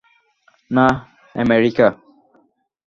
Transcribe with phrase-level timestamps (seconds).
[0.71, 0.87] না,
[1.35, 1.87] আমেরিকা।